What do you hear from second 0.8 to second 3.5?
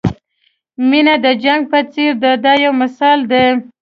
مینه د جنګ په څېر ده دا یو مثال دی.